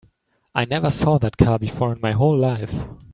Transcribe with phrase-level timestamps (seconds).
[0.55, 2.87] I never saw that car before in my whole life.